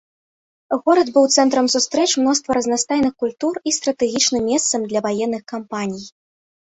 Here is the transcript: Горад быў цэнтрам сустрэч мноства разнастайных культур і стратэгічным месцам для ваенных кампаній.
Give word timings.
Горад 0.87 1.07
быў 1.17 1.25
цэнтрам 1.41 1.67
сустрэч 1.73 2.07
мноства 2.23 2.51
разнастайных 2.59 3.13
культур 3.25 3.53
і 3.73 3.77
стратэгічным 3.79 4.43
месцам 4.53 4.81
для 4.93 4.99
ваенных 5.09 5.41
кампаній. 5.53 6.05